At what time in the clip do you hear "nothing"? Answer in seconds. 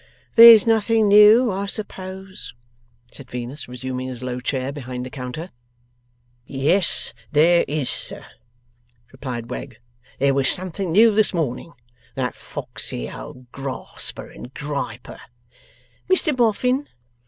0.65-1.07